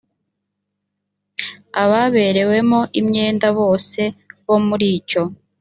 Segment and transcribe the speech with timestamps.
[1.83, 4.01] ababerewemo imyenda bose
[4.45, 5.21] bo muri icyo